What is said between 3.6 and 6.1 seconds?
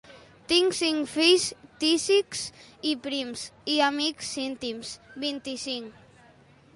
i amics íntims, vint-i-cinc.